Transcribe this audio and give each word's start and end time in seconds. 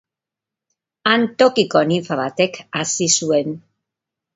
Han, 1.11 1.27
tokiko 1.43 1.85
ninfa 1.93 2.21
batek 2.25 2.61
hazi 2.81 3.15
zuen. 3.17 3.59